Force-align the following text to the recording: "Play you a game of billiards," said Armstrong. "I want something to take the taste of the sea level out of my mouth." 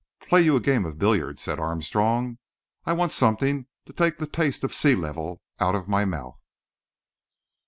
"Play 0.19 0.41
you 0.41 0.55
a 0.55 0.59
game 0.59 0.83
of 0.85 0.97
billiards," 0.97 1.43
said 1.43 1.59
Armstrong. 1.59 2.39
"I 2.87 2.93
want 2.93 3.11
something 3.11 3.67
to 3.85 3.93
take 3.93 4.17
the 4.17 4.25
taste 4.25 4.63
of 4.63 4.71
the 4.71 4.75
sea 4.75 4.95
level 4.95 5.43
out 5.59 5.75
of 5.75 5.87
my 5.87 6.05
mouth." 6.05 6.39